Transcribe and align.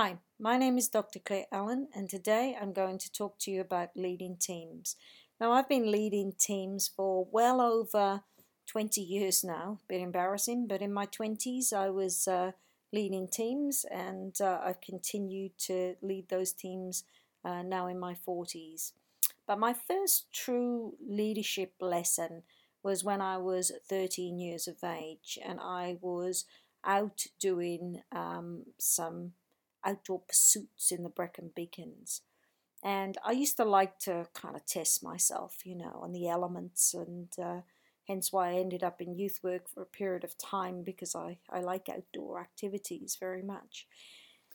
Hi, 0.00 0.18
my 0.38 0.56
name 0.56 0.78
is 0.78 0.86
Dr. 0.86 1.18
Claire 1.18 1.46
Allen, 1.50 1.88
and 1.92 2.08
today 2.08 2.56
I'm 2.56 2.72
going 2.72 2.98
to 2.98 3.12
talk 3.12 3.36
to 3.40 3.50
you 3.50 3.60
about 3.60 3.96
leading 3.96 4.36
teams. 4.36 4.94
Now, 5.40 5.50
I've 5.50 5.68
been 5.68 5.90
leading 5.90 6.34
teams 6.38 6.86
for 6.86 7.26
well 7.32 7.60
over 7.60 8.22
20 8.68 9.00
years 9.00 9.42
now. 9.42 9.80
A 9.82 9.86
bit 9.88 10.00
embarrassing, 10.00 10.68
but 10.68 10.82
in 10.82 10.92
my 10.92 11.06
20s, 11.06 11.72
I 11.72 11.90
was 11.90 12.28
uh, 12.28 12.52
leading 12.92 13.26
teams, 13.26 13.84
and 13.90 14.40
uh, 14.40 14.60
I've 14.64 14.80
continued 14.80 15.58
to 15.66 15.96
lead 16.00 16.28
those 16.28 16.52
teams 16.52 17.02
uh, 17.44 17.62
now 17.62 17.88
in 17.88 17.98
my 17.98 18.14
40s. 18.14 18.92
But 19.48 19.58
my 19.58 19.72
first 19.72 20.32
true 20.32 20.94
leadership 21.04 21.72
lesson 21.80 22.44
was 22.84 23.02
when 23.02 23.20
I 23.20 23.38
was 23.38 23.72
13 23.88 24.38
years 24.38 24.68
of 24.68 24.76
age, 24.84 25.40
and 25.44 25.58
I 25.58 25.96
was 26.00 26.44
out 26.84 27.26
doing 27.40 28.02
um, 28.12 28.62
some 28.78 29.32
outdoor 29.84 30.20
pursuits 30.20 30.90
in 30.90 31.02
the 31.02 31.08
Brecon 31.08 31.50
Beacons. 31.54 32.22
And 32.82 33.18
I 33.24 33.32
used 33.32 33.56
to 33.56 33.64
like 33.64 33.98
to 34.00 34.26
kind 34.34 34.54
of 34.54 34.64
test 34.64 35.02
myself, 35.02 35.58
you 35.64 35.74
know, 35.74 35.98
on 36.00 36.12
the 36.12 36.28
elements, 36.28 36.94
and 36.94 37.28
uh, 37.42 37.60
hence 38.06 38.32
why 38.32 38.50
I 38.50 38.54
ended 38.54 38.84
up 38.84 39.00
in 39.00 39.18
youth 39.18 39.40
work 39.42 39.68
for 39.68 39.82
a 39.82 39.86
period 39.86 40.24
of 40.24 40.38
time 40.38 40.82
because 40.82 41.14
I, 41.14 41.38
I 41.50 41.60
like 41.60 41.88
outdoor 41.88 42.40
activities 42.40 43.16
very 43.18 43.42
much. 43.42 43.86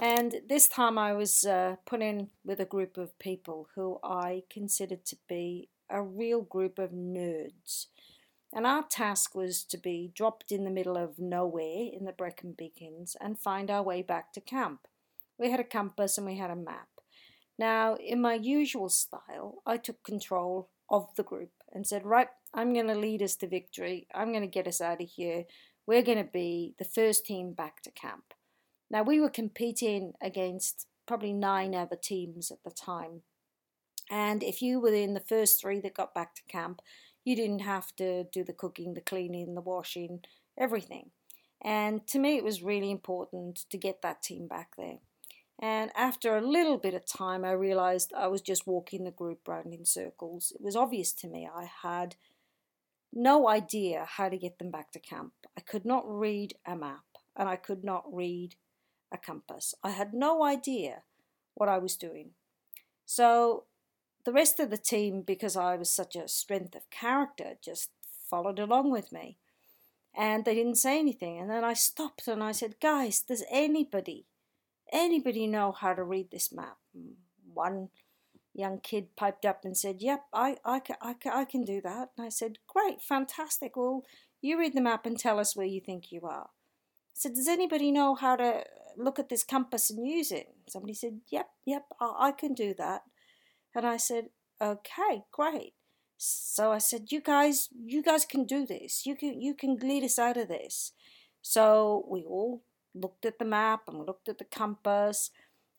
And 0.00 0.36
this 0.48 0.68
time 0.68 0.96
I 0.96 1.12
was 1.12 1.44
uh, 1.44 1.76
put 1.84 2.02
in 2.02 2.28
with 2.44 2.60
a 2.60 2.64
group 2.64 2.96
of 2.96 3.18
people 3.18 3.68
who 3.74 3.98
I 4.04 4.44
considered 4.48 5.04
to 5.06 5.16
be 5.28 5.68
a 5.90 6.02
real 6.02 6.42
group 6.42 6.78
of 6.78 6.90
nerds. 6.90 7.86
And 8.52 8.66
our 8.66 8.82
task 8.82 9.34
was 9.34 9.64
to 9.64 9.76
be 9.76 10.10
dropped 10.14 10.52
in 10.52 10.64
the 10.64 10.70
middle 10.70 10.96
of 10.96 11.18
nowhere 11.18 11.88
in 11.92 12.04
the 12.04 12.12
Brecon 12.12 12.52
Beacons 12.56 13.16
and 13.20 13.38
find 13.38 13.70
our 13.70 13.82
way 13.82 14.02
back 14.02 14.32
to 14.34 14.40
camp. 14.40 14.86
We 15.38 15.50
had 15.50 15.60
a 15.60 15.64
compass 15.64 16.18
and 16.18 16.26
we 16.26 16.36
had 16.36 16.50
a 16.50 16.56
map. 16.56 16.88
Now, 17.58 17.96
in 17.96 18.20
my 18.20 18.34
usual 18.34 18.88
style, 18.88 19.62
I 19.66 19.76
took 19.76 20.02
control 20.04 20.68
of 20.90 21.08
the 21.16 21.22
group 21.22 21.50
and 21.72 21.86
said, 21.86 22.04
Right, 22.04 22.28
I'm 22.54 22.72
going 22.72 22.86
to 22.86 22.94
lead 22.94 23.22
us 23.22 23.36
to 23.36 23.46
victory. 23.46 24.06
I'm 24.14 24.32
going 24.32 24.42
to 24.42 24.48
get 24.48 24.66
us 24.66 24.80
out 24.80 25.02
of 25.02 25.08
here. 25.08 25.44
We're 25.86 26.02
going 26.02 26.18
to 26.18 26.30
be 26.30 26.74
the 26.78 26.84
first 26.84 27.26
team 27.26 27.52
back 27.52 27.82
to 27.82 27.90
camp. 27.90 28.34
Now, 28.90 29.02
we 29.02 29.20
were 29.20 29.30
competing 29.30 30.12
against 30.20 30.86
probably 31.06 31.32
nine 31.32 31.74
other 31.74 31.96
teams 31.96 32.50
at 32.50 32.62
the 32.64 32.70
time. 32.70 33.22
And 34.10 34.42
if 34.42 34.62
you 34.62 34.80
were 34.80 34.94
in 34.94 35.14
the 35.14 35.20
first 35.20 35.60
three 35.60 35.80
that 35.80 35.94
got 35.94 36.14
back 36.14 36.34
to 36.36 36.42
camp, 36.48 36.80
you 37.24 37.36
didn't 37.36 37.60
have 37.60 37.94
to 37.96 38.24
do 38.24 38.44
the 38.44 38.52
cooking, 38.52 38.94
the 38.94 39.00
cleaning, 39.00 39.54
the 39.54 39.60
washing, 39.60 40.20
everything. 40.58 41.10
And 41.62 42.06
to 42.08 42.18
me, 42.18 42.36
it 42.36 42.44
was 42.44 42.62
really 42.62 42.90
important 42.90 43.64
to 43.70 43.76
get 43.76 44.00
that 44.02 44.22
team 44.22 44.46
back 44.46 44.76
there. 44.78 44.98
And 45.60 45.90
after 45.96 46.36
a 46.36 46.46
little 46.46 46.78
bit 46.78 46.94
of 46.94 47.04
time, 47.04 47.44
I 47.44 47.50
realized 47.50 48.12
I 48.16 48.28
was 48.28 48.40
just 48.40 48.66
walking 48.66 49.04
the 49.04 49.10
group 49.10 49.48
round 49.48 49.74
in 49.74 49.84
circles. 49.84 50.52
It 50.54 50.62
was 50.62 50.76
obvious 50.76 51.12
to 51.14 51.28
me 51.28 51.48
I 51.52 51.68
had 51.82 52.16
no 53.12 53.48
idea 53.48 54.06
how 54.06 54.28
to 54.28 54.36
get 54.36 54.58
them 54.58 54.70
back 54.70 54.92
to 54.92 55.00
camp. 55.00 55.32
I 55.56 55.60
could 55.60 55.84
not 55.84 56.04
read 56.06 56.54
a 56.66 56.76
map 56.76 57.04
and 57.34 57.48
I 57.48 57.56
could 57.56 57.82
not 57.82 58.04
read 58.12 58.54
a 59.10 59.18
compass. 59.18 59.74
I 59.82 59.90
had 59.90 60.14
no 60.14 60.44
idea 60.44 61.02
what 61.54 61.68
I 61.68 61.78
was 61.78 61.96
doing. 61.96 62.30
So 63.04 63.64
the 64.24 64.32
rest 64.32 64.60
of 64.60 64.70
the 64.70 64.76
team, 64.76 65.22
because 65.22 65.56
I 65.56 65.76
was 65.76 65.90
such 65.90 66.14
a 66.14 66.28
strength 66.28 66.74
of 66.74 66.90
character, 66.90 67.54
just 67.64 67.90
followed 68.28 68.58
along 68.58 68.90
with 68.90 69.10
me. 69.10 69.38
And 70.14 70.44
they 70.44 70.54
didn't 70.54 70.76
say 70.76 70.98
anything. 70.98 71.38
And 71.38 71.50
then 71.50 71.64
I 71.64 71.72
stopped 71.74 72.28
and 72.28 72.42
I 72.42 72.52
said, 72.52 72.80
Guys, 72.80 73.20
does 73.22 73.44
anybody 73.50 74.26
anybody 74.92 75.46
know 75.46 75.72
how 75.72 75.94
to 75.94 76.02
read 76.02 76.30
this 76.30 76.52
map? 76.52 76.78
One 77.52 77.88
young 78.54 78.80
kid 78.80 79.16
piped 79.16 79.44
up 79.44 79.64
and 79.64 79.76
said, 79.76 79.96
Yep, 80.00 80.24
I, 80.32 80.56
I, 80.64 80.80
I, 81.00 81.14
I 81.32 81.44
can 81.44 81.64
do 81.64 81.80
that. 81.82 82.10
And 82.16 82.26
I 82.26 82.28
said, 82.28 82.58
Great, 82.66 83.00
fantastic. 83.00 83.76
Well, 83.76 84.04
you 84.40 84.58
read 84.58 84.74
the 84.74 84.80
map 84.80 85.06
and 85.06 85.18
tell 85.18 85.38
us 85.38 85.56
where 85.56 85.66
you 85.66 85.80
think 85.80 86.10
you 86.10 86.22
are. 86.22 86.50
I 86.50 87.14
said, 87.14 87.34
Does 87.34 87.48
anybody 87.48 87.90
know 87.92 88.14
how 88.14 88.36
to 88.36 88.64
look 88.96 89.18
at 89.18 89.28
this 89.28 89.44
compass 89.44 89.90
and 89.90 90.06
use 90.06 90.32
it? 90.32 90.48
Somebody 90.68 90.94
said, 90.94 91.20
Yep, 91.30 91.48
yep, 91.66 91.84
I, 92.00 92.28
I 92.28 92.32
can 92.32 92.54
do 92.54 92.74
that. 92.78 93.02
And 93.74 93.86
I 93.86 93.96
said, 93.96 94.26
Okay, 94.60 95.22
great. 95.32 95.74
So 96.16 96.72
I 96.72 96.78
said, 96.78 97.12
You 97.12 97.20
guys, 97.20 97.68
you 97.84 98.02
guys 98.02 98.24
can 98.24 98.44
do 98.44 98.66
this. 98.66 99.06
You 99.06 99.14
can 99.16 99.40
you 99.40 99.54
can 99.54 99.76
lead 99.76 100.02
us 100.02 100.18
out 100.18 100.36
of 100.36 100.48
this. 100.48 100.92
So 101.42 102.04
we 102.10 102.24
all 102.24 102.62
looked 102.94 103.24
at 103.24 103.38
the 103.38 103.44
map 103.44 103.82
and 103.88 104.06
looked 104.06 104.28
at 104.28 104.38
the 104.38 104.44
compass 104.44 105.30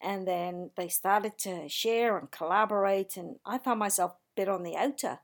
and 0.01 0.27
then 0.27 0.71
they 0.77 0.87
started 0.87 1.37
to 1.37 1.67
share 1.67 2.17
and 2.17 2.31
collaborate 2.31 3.17
and 3.17 3.35
i 3.45 3.57
found 3.57 3.79
myself 3.79 4.11
a 4.11 4.15
bit 4.35 4.49
on 4.49 4.63
the 4.63 4.75
outer. 4.75 5.19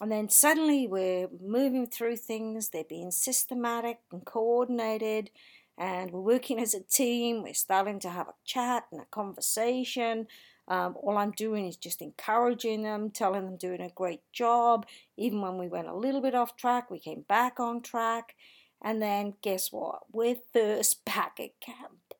And 0.00 0.12
then 0.12 0.28
suddenly 0.28 0.86
we're 0.86 1.28
moving 1.40 1.86
through 1.86 2.16
things 2.16 2.68
they're 2.68 2.84
being 2.88 3.10
systematic 3.10 3.98
and 4.12 4.24
coordinated 4.24 5.30
and 5.76 6.12
we're 6.12 6.20
working 6.20 6.60
as 6.60 6.74
a 6.74 6.82
team 6.82 7.42
we're 7.42 7.54
starting 7.54 7.98
to 8.00 8.10
have 8.10 8.28
a 8.28 8.34
chat 8.44 8.84
and 8.92 9.00
a 9.00 9.06
conversation. 9.06 10.28
Um, 10.68 10.96
all 11.02 11.16
i'm 11.16 11.32
doing 11.32 11.66
is 11.66 11.76
just 11.76 12.02
encouraging 12.02 12.82
them 12.82 13.10
telling 13.10 13.44
them 13.44 13.56
doing 13.56 13.80
a 13.80 13.90
great 13.90 14.20
job. 14.32 14.86
Even 15.16 15.40
when 15.40 15.58
we 15.58 15.68
went 15.68 15.88
a 15.88 15.96
little 15.96 16.20
bit 16.20 16.34
off 16.34 16.56
track 16.56 16.90
we 16.90 17.00
came 17.00 17.22
back 17.22 17.58
on 17.58 17.82
track 17.82 18.36
and 18.82 19.02
then 19.02 19.34
guess 19.42 19.72
what? 19.72 20.00
We're 20.12 20.36
first 20.52 21.04
back 21.04 21.38
at 21.40 21.60
camp. 21.60 22.14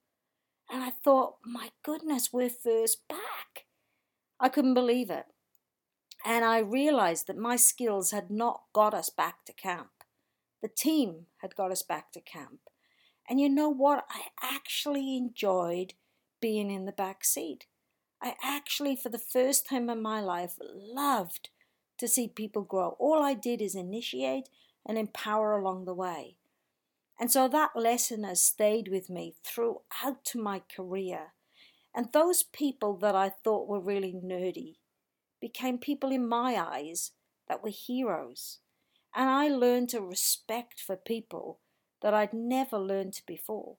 And 0.70 0.82
I 0.82 0.90
thought, 0.90 1.36
my 1.44 1.70
goodness, 1.82 2.32
we're 2.32 2.50
first 2.50 3.08
back. 3.08 3.66
I 4.38 4.48
couldn't 4.48 4.74
believe 4.74 5.10
it. 5.10 5.26
And 6.24 6.44
I 6.44 6.58
realized 6.58 7.26
that 7.26 7.38
my 7.38 7.56
skills 7.56 8.10
had 8.10 8.30
not 8.30 8.62
got 8.72 8.92
us 8.92 9.08
back 9.08 9.44
to 9.46 9.52
camp. 9.52 9.90
The 10.60 10.68
team 10.68 11.26
had 11.38 11.54
got 11.54 11.70
us 11.70 11.82
back 11.82 12.12
to 12.12 12.20
camp. 12.20 12.60
And 13.28 13.40
you 13.40 13.48
know 13.48 13.68
what? 13.68 14.04
I 14.10 14.22
actually 14.42 15.16
enjoyed 15.16 15.94
being 16.40 16.70
in 16.70 16.86
the 16.86 16.92
back 16.92 17.24
seat. 17.24 17.66
I 18.20 18.34
actually, 18.42 18.96
for 18.96 19.10
the 19.10 19.18
first 19.18 19.68
time 19.68 19.88
in 19.88 20.02
my 20.02 20.20
life, 20.20 20.54
loved 20.60 21.50
to 21.98 22.08
see 22.08 22.28
people 22.28 22.62
grow. 22.62 22.96
All 22.98 23.22
I 23.22 23.34
did 23.34 23.62
is 23.62 23.74
initiate 23.74 24.48
and 24.84 24.98
empower 24.98 25.56
along 25.56 25.84
the 25.84 25.94
way. 25.94 26.37
And 27.18 27.32
so 27.32 27.48
that 27.48 27.74
lesson 27.74 28.22
has 28.24 28.40
stayed 28.40 28.88
with 28.88 29.10
me 29.10 29.34
throughout 29.44 30.32
my 30.34 30.62
career. 30.74 31.32
And 31.94 32.12
those 32.12 32.44
people 32.44 32.96
that 32.98 33.16
I 33.16 33.30
thought 33.30 33.66
were 33.66 33.80
really 33.80 34.12
nerdy 34.12 34.76
became 35.40 35.78
people 35.78 36.12
in 36.12 36.28
my 36.28 36.54
eyes 36.54 37.12
that 37.48 37.62
were 37.62 37.70
heroes. 37.70 38.58
And 39.14 39.28
I 39.28 39.48
learned 39.48 39.94
a 39.94 40.00
respect 40.00 40.80
for 40.80 40.94
people 40.94 41.58
that 42.02 42.14
I'd 42.14 42.32
never 42.32 42.78
learned 42.78 43.20
before. 43.26 43.76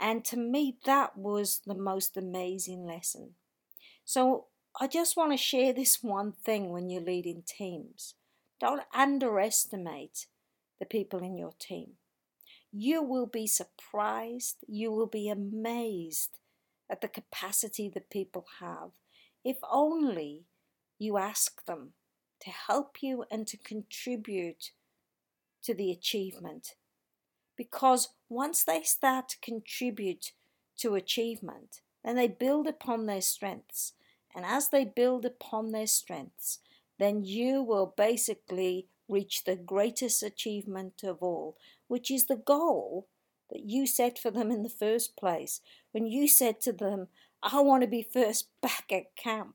And 0.00 0.24
to 0.26 0.38
me, 0.38 0.78
that 0.86 1.16
was 1.16 1.60
the 1.66 1.74
most 1.74 2.16
amazing 2.16 2.86
lesson. 2.86 3.34
So 4.04 4.46
I 4.80 4.86
just 4.86 5.16
want 5.16 5.32
to 5.32 5.36
share 5.36 5.74
this 5.74 6.02
one 6.02 6.32
thing 6.32 6.70
when 6.70 6.88
you're 6.88 7.02
leading 7.02 7.42
teams. 7.46 8.14
Don't 8.58 8.82
underestimate 8.94 10.26
the 10.78 10.86
people 10.86 11.20
in 11.20 11.36
your 11.36 11.52
team 11.58 11.96
you 12.72 13.02
will 13.02 13.26
be 13.26 13.46
surprised, 13.46 14.56
you 14.66 14.90
will 14.90 15.06
be 15.06 15.28
amazed 15.28 16.38
at 16.90 17.00
the 17.00 17.08
capacity 17.08 17.88
that 17.88 18.10
people 18.10 18.46
have 18.60 18.90
if 19.44 19.58
only 19.70 20.44
you 20.98 21.16
ask 21.16 21.64
them 21.66 21.92
to 22.40 22.50
help 22.50 23.02
you 23.02 23.24
and 23.30 23.46
to 23.46 23.56
contribute 23.56 24.70
to 25.62 25.74
the 25.74 25.90
achievement. 25.90 26.74
Because 27.56 28.10
once 28.28 28.64
they 28.64 28.82
start 28.82 29.28
to 29.30 29.40
contribute 29.40 30.32
to 30.78 30.94
achievement, 30.94 31.80
then 32.04 32.16
they 32.16 32.28
build 32.28 32.66
upon 32.66 33.06
their 33.06 33.20
strengths. 33.20 33.92
And 34.34 34.44
as 34.44 34.68
they 34.68 34.84
build 34.84 35.24
upon 35.24 35.70
their 35.70 35.86
strengths, 35.86 36.58
then 36.98 37.24
you 37.24 37.62
will 37.62 37.94
basically 37.96 38.88
reach 39.12 39.44
the 39.44 39.56
greatest 39.56 40.22
achievement 40.22 41.02
of 41.04 41.18
all, 41.22 41.56
which 41.88 42.10
is 42.10 42.26
the 42.26 42.36
goal 42.36 43.06
that 43.50 43.64
you 43.64 43.86
set 43.86 44.18
for 44.18 44.30
them 44.30 44.50
in 44.50 44.62
the 44.62 44.68
first 44.68 45.16
place 45.16 45.60
when 45.92 46.06
you 46.06 46.26
said 46.26 46.60
to 46.62 46.72
them, 46.72 47.08
I 47.42 47.60
want 47.60 47.82
to 47.82 47.88
be 47.88 48.02
first 48.02 48.48
back 48.62 48.90
at 48.90 49.14
camp. 49.16 49.54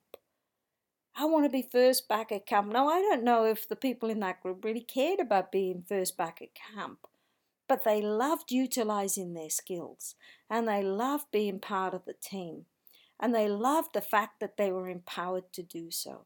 I 1.19 1.25
want 1.25 1.45
to 1.45 1.49
be 1.49 1.67
first 1.69 2.07
back 2.07 2.31
at 2.31 2.45
camp. 2.45 2.71
Now, 2.71 2.87
I 2.89 3.01
don't 3.01 3.23
know 3.23 3.45
if 3.45 3.67
the 3.67 3.75
people 3.75 4.09
in 4.09 4.19
that 4.19 4.41
group 4.41 4.63
really 4.63 4.81
cared 4.81 5.19
about 5.19 5.51
being 5.51 5.83
first 5.87 6.15
back 6.15 6.41
at 6.41 6.49
camp, 6.53 6.99
but 7.67 7.83
they 7.83 8.01
loved 8.01 8.51
utilizing 8.51 9.33
their 9.33 9.49
skills 9.49 10.13
and 10.49 10.67
they 10.67 10.83
loved 10.83 11.31
being 11.31 11.59
part 11.59 11.95
of 11.95 12.05
the 12.05 12.13
team 12.13 12.65
and 13.19 13.33
they 13.33 13.47
loved 13.47 13.93
the 13.93 14.01
fact 14.01 14.39
that 14.39 14.57
they 14.57 14.71
were 14.71 14.87
empowered 14.87 15.51
to 15.53 15.63
do 15.63 15.89
so. 15.89 16.25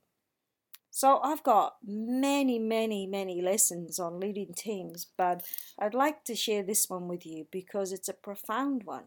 So 0.92 1.20
I've 1.24 1.42
got 1.44 1.78
many, 1.86 2.60
many, 2.60 3.08
many 3.08 3.42
lessons 3.42 3.98
on 3.98 4.20
leading 4.20 4.54
teams, 4.54 5.08
but 5.18 5.44
I'd 5.80 5.94
like 5.94 6.26
to 6.26 6.36
share 6.36 6.64
this 6.64 6.90
one 6.90 7.08
with 7.08 7.26
you 7.26 7.48
because 7.50 7.92
it's 7.94 8.10
a 8.10 8.14
profound 8.14 8.84
one. 8.84 9.06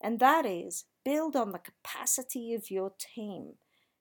and 0.00 0.18
that 0.20 0.46
is 0.46 0.84
build 1.04 1.36
on 1.36 1.52
the 1.52 1.58
capacity 1.58 2.54
of 2.54 2.70
your 2.70 2.92
team. 2.98 3.54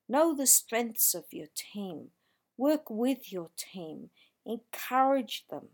Know 0.08 0.34
the 0.36 0.48
strengths 0.48 1.14
of 1.14 1.26
your 1.32 1.48
team. 1.56 2.10
Work 2.58 2.90
with 2.90 3.32
your 3.32 3.50
team. 3.58 4.10
Encourage 4.46 5.46
them. 5.50 5.70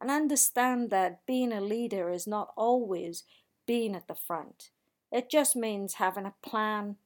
And 0.00 0.10
understand 0.10 0.90
that 0.90 1.26
being 1.26 1.52
a 1.52 1.60
leader 1.60 2.10
is 2.10 2.26
not 2.26 2.52
always 2.56 3.24
being 3.66 3.94
at 3.94 4.08
the 4.08 4.14
front. 4.14 4.70
It 5.10 5.30
just 5.30 5.56
means 5.56 5.94
having 5.94 6.26
a 6.26 6.34
plan 6.42 6.96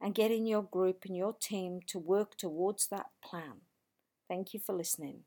and 0.00 0.14
getting 0.14 0.46
your 0.46 0.62
group 0.62 1.04
and 1.06 1.16
your 1.16 1.32
team 1.34 1.80
to 1.88 1.98
work 1.98 2.36
towards 2.36 2.88
that 2.88 3.06
plan. 3.22 3.62
Thank 4.28 4.54
you 4.54 4.60
for 4.60 4.74
listening. 4.74 5.24